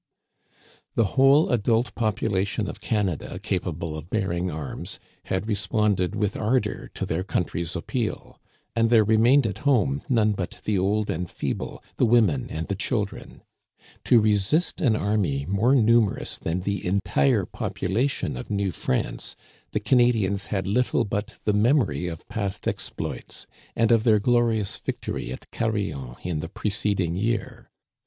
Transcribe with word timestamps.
The 0.95 1.03
whole 1.13 1.51
adult 1.51 1.93
population 1.93 2.67
of 2.67 2.81
Canada 2.81 3.37
capable 3.37 3.95
of 3.95 4.09
bearing 4.09 4.49
arras 4.49 4.99
had 5.25 5.47
responded 5.47 6.15
with 6.15 6.35
ardor 6.35 6.89
to 6.95 7.05
their 7.05 7.23
country's 7.23 7.75
appeal; 7.75 8.39
and 8.75 8.89
there 8.89 9.03
remained 9.03 9.45
at 9.45 9.59
home 9.59 10.01
none 10.09 10.31
but 10.31 10.59
the 10.63 10.75
old 10.75 11.11
and 11.11 11.29
feeble, 11.29 11.83
the 11.97 12.07
women 12.07 12.47
and 12.49 12.65
the 12.65 12.73
children. 12.73 13.43
To 14.05 14.19
resist 14.19 14.81
an 14.81 14.95
army 14.95 15.45
more 15.45 15.75
numerous 15.75 16.39
than 16.39 16.61
the 16.61 16.83
entire 16.83 17.45
population 17.45 18.35
of 18.37 18.49
New 18.49 18.71
France 18.71 19.35
the 19.69 19.79
Canadians 19.79 20.47
had 20.47 20.65
little 20.65 21.05
but 21.05 21.37
the 21.43 21.53
memory 21.53 22.07
of 22.07 22.27
past 22.27 22.67
exploits, 22.67 23.45
and 23.75 23.91
of 23.91 24.03
their 24.03 24.17
glorious 24.17 24.79
victory 24.79 25.31
at 25.31 25.51
Carillon 25.51 26.15
in 26.23 26.39
the 26.39 26.49
preceding 26.49 27.15
year. 27.15 27.69